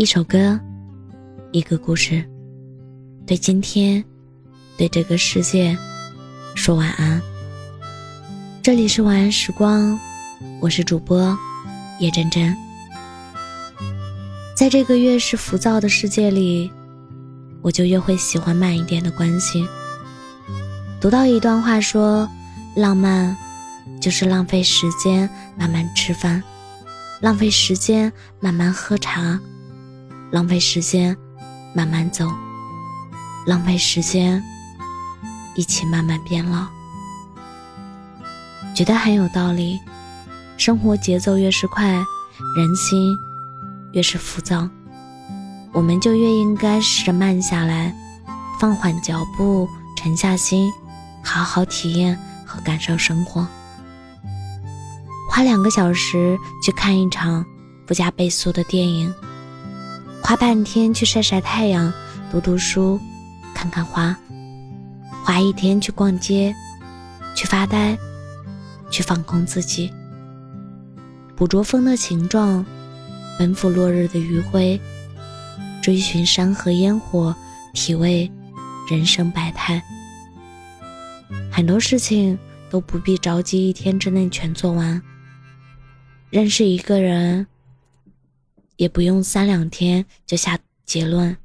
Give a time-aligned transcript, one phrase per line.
[0.00, 0.58] 一首歌，
[1.52, 2.24] 一个故事，
[3.26, 4.02] 对今天，
[4.78, 5.76] 对这个世界，
[6.54, 7.20] 说晚安。
[8.62, 10.00] 这里是晚安时光，
[10.58, 11.36] 我是主播
[11.98, 12.56] 叶真真。
[14.56, 16.72] 在这个越是浮躁的世界里，
[17.60, 19.68] 我就越会喜欢慢一点的关系。
[20.98, 22.26] 读到一段话说，
[22.74, 23.36] 浪漫
[24.00, 25.28] 就是浪费时间
[25.58, 26.42] 慢慢吃饭，
[27.20, 28.10] 浪费时间
[28.40, 29.38] 慢慢喝茶。
[30.30, 31.16] 浪费时间，
[31.74, 32.26] 慢慢走；
[33.46, 34.42] 浪费时间，
[35.56, 36.66] 一起慢慢变老。
[38.74, 39.78] 觉得很有道理。
[40.56, 41.86] 生活节奏越是快，
[42.54, 43.16] 人心
[43.92, 44.68] 越是浮躁，
[45.72, 47.94] 我们就越应该试着慢下来，
[48.60, 49.66] 放缓脚步，
[49.96, 50.70] 沉下心，
[51.24, 52.16] 好好体验
[52.46, 53.46] 和感受生活。
[55.30, 57.44] 花两个小时去看一场
[57.86, 59.12] 不加倍速的电影。
[60.30, 61.92] 花半天去晒晒太阳，
[62.30, 63.00] 读读书，
[63.52, 64.14] 看看花；
[65.24, 66.54] 花一天去逛街，
[67.34, 67.98] 去发呆，
[68.92, 69.92] 去放空自己，
[71.34, 72.64] 捕捉风的形状，
[73.40, 74.80] 奔赴落日的余晖，
[75.82, 77.34] 追寻山河烟火，
[77.74, 78.30] 体味
[78.88, 79.82] 人生百态。
[81.50, 82.38] 很多事情
[82.70, 85.02] 都不必着急一天之内全做完。
[86.30, 87.48] 认识一个人。
[88.80, 91.36] 也不用三两天就下结论。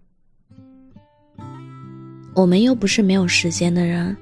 [2.34, 4.16] 我们又不是没有时间的人。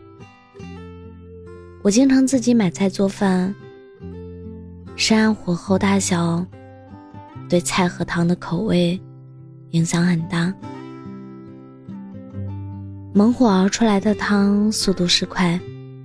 [1.83, 3.53] 我经常自己买菜做饭，
[4.95, 6.43] 是按火候大小，
[7.47, 8.99] 对菜和汤的口味
[9.69, 10.51] 影响很大。
[13.13, 15.59] 猛火熬出来的汤速度是快，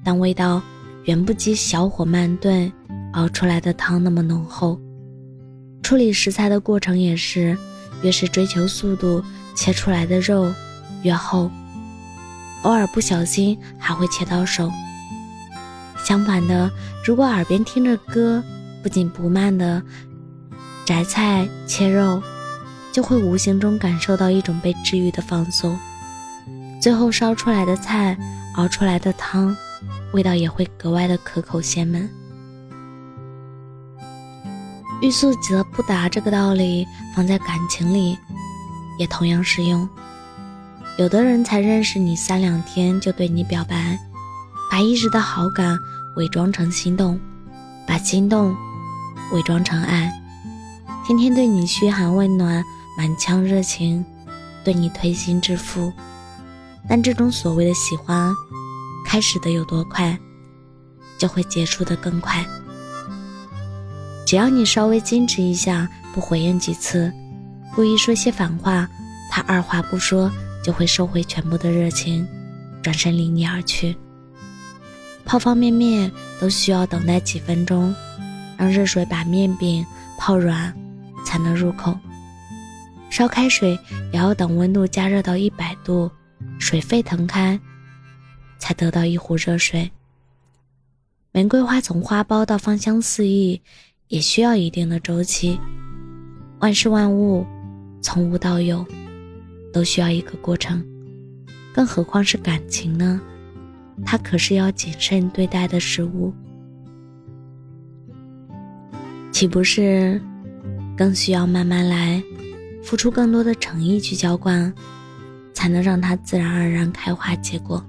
[0.04, 0.60] 但味道
[1.04, 2.70] 远不及小火慢炖
[3.14, 4.78] 熬出来的汤那么浓厚。
[5.88, 7.56] 处理食材的过程也是，
[8.02, 9.24] 越是追求速度，
[9.56, 10.52] 切出来的肉
[11.02, 11.50] 越厚，
[12.60, 14.70] 偶尔不小心还会切到手。
[16.04, 16.70] 相反的，
[17.06, 18.44] 如果耳边听着歌，
[18.82, 19.82] 不紧不慢的
[20.84, 22.22] 择菜切肉，
[22.92, 25.74] 就会无形中感受到一种被治愈的放松。
[26.82, 28.14] 最后烧出来的菜，
[28.56, 29.56] 熬出来的汤，
[30.12, 32.06] 味道也会格外的可口鲜美。
[35.00, 38.18] 欲速则不达这个道理放在感情里，
[38.98, 39.88] 也同样适用。
[40.98, 43.96] 有的人才认识你三两天就对你表白，
[44.70, 45.78] 把一时的好感
[46.16, 47.18] 伪装成心动，
[47.86, 48.56] 把心动
[49.32, 50.12] 伪装成爱，
[51.06, 52.64] 天天对你嘘寒问暖，
[52.96, 54.04] 满腔热情，
[54.64, 55.92] 对你推心置腹。
[56.88, 58.34] 但这种所谓的喜欢，
[59.06, 60.18] 开始的有多快，
[61.18, 62.44] 就会结束的更快。
[64.28, 67.10] 只要你稍微矜持一下，不回应几次，
[67.74, 68.86] 故意说些反话，
[69.30, 70.30] 他二话不说
[70.62, 72.28] 就会收回全部的热情，
[72.82, 73.96] 转身离你而去。
[75.24, 77.94] 泡方便面都需要等待几分钟，
[78.58, 79.82] 让热水把面饼
[80.18, 80.76] 泡软
[81.24, 81.98] 才能入口。
[83.08, 83.78] 烧开水
[84.12, 86.10] 也要等温度加热到一百度，
[86.58, 87.58] 水沸腾开，
[88.58, 89.90] 才得到一壶热水。
[91.32, 93.62] 玫瑰花从花苞到芳香四溢。
[94.08, 95.60] 也需要一定的周期，
[96.60, 97.46] 万事万物
[98.00, 98.84] 从无到有
[99.70, 100.82] 都需要一个过程，
[101.74, 103.20] 更何况是感情呢？
[104.06, 106.32] 它可是要谨慎对待的事物，
[109.30, 110.18] 岂不是
[110.96, 112.22] 更需要慢慢来，
[112.82, 114.72] 付出更多的诚意去浇灌，
[115.52, 117.84] 才能让它自然而然开花结果？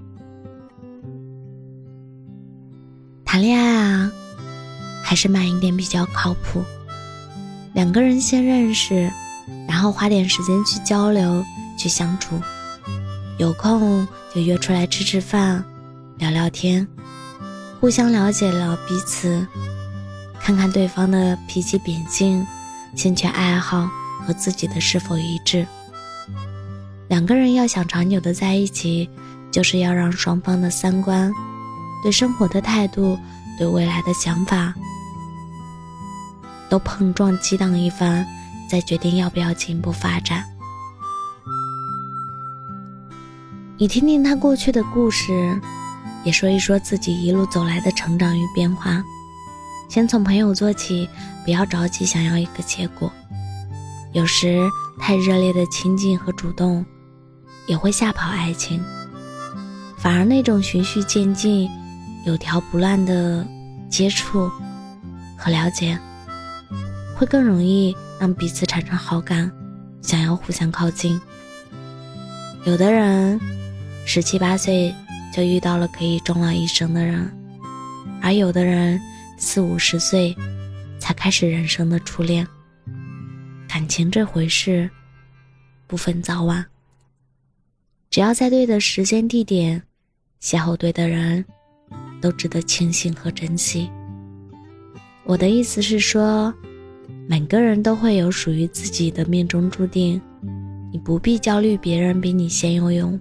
[3.24, 4.12] 谈恋爱啊！
[5.04, 6.64] 还是慢一点比较靠谱。
[7.74, 9.12] 两个人先认识，
[9.68, 11.44] 然后花点时间去交流、
[11.78, 12.40] 去相处。
[13.38, 15.64] 有空就约出来吃吃饭、
[16.18, 16.86] 聊聊天，
[17.80, 19.46] 互相了解了彼此，
[20.40, 22.46] 看看对方的脾气秉性、
[22.96, 23.90] 兴趣爱好
[24.26, 25.66] 和自己的是否一致。
[27.08, 29.10] 两个人要想长久的在一起，
[29.52, 31.34] 就是要让双方的三观、
[32.04, 33.18] 对生活的态度、
[33.60, 34.74] 对未来的想法。
[36.70, 38.26] 都碰撞激荡一番，
[38.70, 40.44] 再决定要不要进一步发展。
[43.78, 45.60] 你听听他过去的故事，
[46.24, 49.04] 也说一说自己一路走来的成长与变化。
[49.90, 51.10] 先从朋友做起，
[51.44, 53.12] 不要着急想要一个结果。
[54.14, 54.68] 有时
[55.00, 56.86] 太热烈的亲近和主动，
[57.68, 58.84] 也会吓跑爱情。
[59.98, 61.70] 反而那种循序渐进、
[62.30, 63.44] 有条不乱的
[63.90, 64.48] 接触
[65.36, 66.00] 和了解。
[67.18, 69.52] 会更容易让彼此产生好感
[70.02, 71.20] 想要互相靠近。
[72.66, 73.38] 有的人
[74.06, 74.94] 十七八岁
[75.34, 77.30] 就遇到了可以终老一生的人，
[78.22, 79.02] 而有的人
[79.38, 80.34] 四五十岁
[81.00, 82.48] 才开始人生的初恋。
[83.68, 84.90] 感情这回事，
[85.88, 86.66] 不分早晚，
[88.10, 89.84] 只要在对的时间地点
[90.42, 91.44] 邂逅对的人，
[92.22, 93.90] 都值得庆幸和珍惜。
[95.24, 96.54] 我的意思是说，
[97.28, 100.20] 每个人都会有属于自己的命中注定，
[100.92, 103.20] 你不必焦虑别人比你先游泳。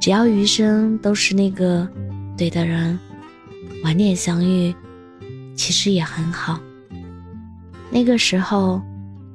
[0.00, 1.86] 只要余生都是那个
[2.36, 2.98] 对的人，
[3.84, 4.74] 晚点相遇，
[5.54, 6.58] 其实也很好。
[7.90, 8.80] 那个时候，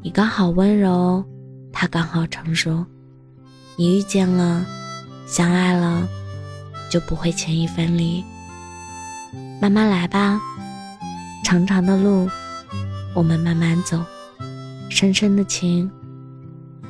[0.02, 1.24] 你刚好温柔，
[1.72, 2.86] 他刚好成熟，
[3.76, 4.66] 你遇见了，
[5.28, 6.08] 相爱了，
[6.92, 8.24] 就不会轻易分离。
[9.62, 10.40] 慢慢来吧。
[11.44, 12.30] 长长的路，
[13.16, 13.98] 我们慢慢走；
[14.90, 15.90] 深深的情，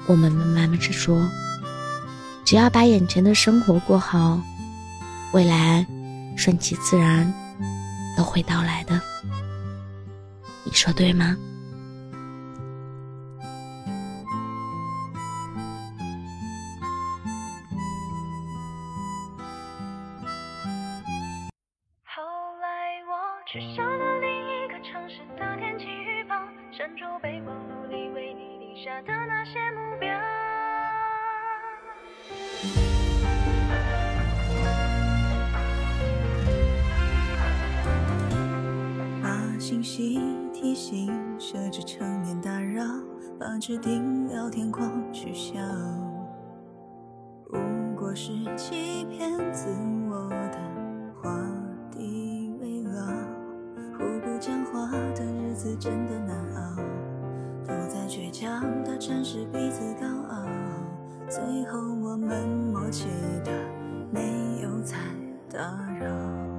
[0.07, 1.25] 我们慢慢去说。
[2.43, 4.41] 只要把眼前的生活过好，
[5.31, 5.85] 未来
[6.35, 7.31] 顺其自然
[8.17, 8.99] 都会到来的。
[10.63, 11.37] 你说对吗？
[23.51, 24.21] 我取消了。
[24.83, 26.35] 城市的天气预报，
[26.71, 30.09] 删除备忘录里为你定下的那些目标。
[39.21, 40.19] 把信息
[40.51, 42.83] 提醒设置成免打扰，
[43.39, 45.59] 把指定聊天框取消。
[47.51, 47.59] 不
[47.95, 49.69] 过是欺骗自
[50.09, 50.57] 我的
[55.77, 56.75] 真的难熬，
[57.67, 60.45] 都在倔强的展示彼此高傲，
[61.29, 63.07] 最后我们默契
[63.43, 63.51] 的
[64.11, 64.95] 没有再
[65.49, 65.59] 打
[65.99, 66.50] 扰。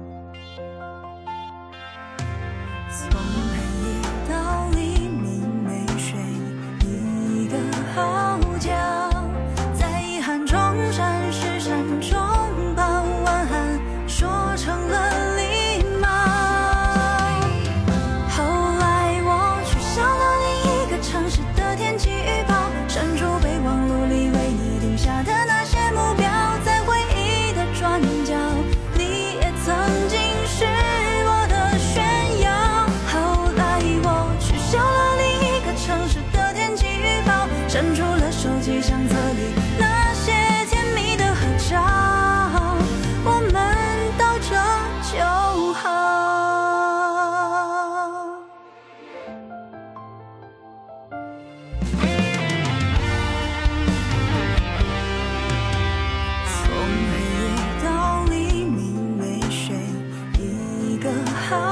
[61.15, 61.62] 嗯好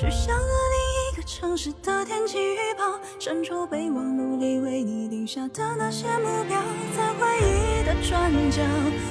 [0.00, 5.06] 我取消了另一个城市的天气预报，删除备忘录里为你。
[5.10, 6.58] 定下的那些目标，
[6.96, 8.62] 在回忆的转角，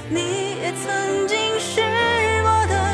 [0.10, 1.81] 你也曾经是
[2.43, 2.88] 我的